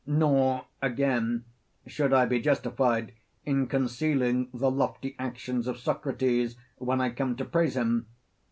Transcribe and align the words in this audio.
Nor, 0.07 0.65
again, 0.81 1.45
should 1.85 2.11
I 2.11 2.25
be 2.25 2.41
justified 2.41 3.13
in 3.45 3.67
concealing 3.67 4.49
the 4.51 4.71
lofty 4.71 5.15
actions 5.19 5.67
of 5.67 5.77
Socrates 5.79 6.55
when 6.77 6.99
I 6.99 7.11
come 7.11 7.35
to 7.35 7.45
praise 7.45 7.77
him. 7.77 8.07